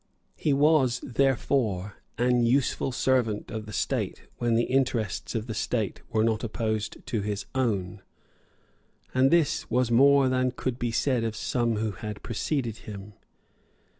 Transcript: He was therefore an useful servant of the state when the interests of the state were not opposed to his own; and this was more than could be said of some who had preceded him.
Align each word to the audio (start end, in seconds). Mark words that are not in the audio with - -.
He 0.35 0.51
was 0.51 0.99
therefore 1.01 1.97
an 2.17 2.43
useful 2.43 2.91
servant 2.91 3.51
of 3.51 3.67
the 3.67 3.71
state 3.71 4.23
when 4.39 4.55
the 4.55 4.63
interests 4.63 5.35
of 5.35 5.45
the 5.45 5.53
state 5.53 6.01
were 6.09 6.23
not 6.23 6.43
opposed 6.43 7.05
to 7.05 7.21
his 7.21 7.45
own; 7.53 8.01
and 9.13 9.29
this 9.29 9.69
was 9.69 9.91
more 9.91 10.27
than 10.27 10.53
could 10.53 10.79
be 10.79 10.91
said 10.91 11.23
of 11.23 11.35
some 11.35 11.75
who 11.75 11.91
had 11.91 12.23
preceded 12.23 12.77
him. 12.77 13.13